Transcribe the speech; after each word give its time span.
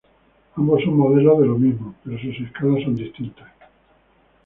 Ambos 0.55 0.81
son 0.81 0.97
modelos 0.97 1.37
de 1.37 1.45
lo 1.45 1.59
mismo, 1.59 1.93
pero 2.03 2.17
sus 2.17 2.35
escalas 2.39 2.81
son 2.83 2.95
distintas. 2.95 3.51